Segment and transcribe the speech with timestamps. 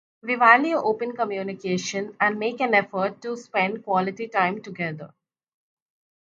[0.23, 5.13] We value open communication and make an effort to spend quality time together.